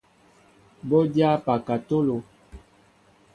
[0.87, 2.15] Bɔ dyá pakatolo.